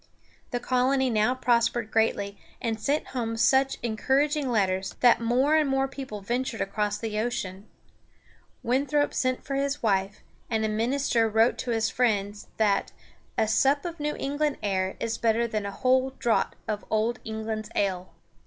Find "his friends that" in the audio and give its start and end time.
11.69-12.91